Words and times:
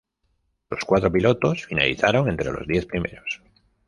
Otros 0.65 0.83
cuatro 0.85 1.11
pilotos 1.11 1.67
finalizaron 1.67 2.27
entre 2.27 2.51
los 2.51 2.65
diez 2.65 2.87
primeros. 2.87 3.43